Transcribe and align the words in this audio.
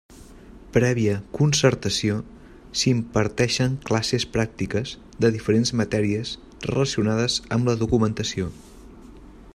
Prèvia 0.75 1.11
concertació, 1.39 2.15
s'hi 2.79 2.87
imparteixen 2.93 3.77
classes 3.91 4.27
pràctiques 4.39 4.97
de 5.27 5.33
diferents 5.39 5.75
matèries 5.83 6.35
relacionades 6.73 7.41
amb 7.59 7.73
la 7.73 7.81
documentació. 7.85 8.53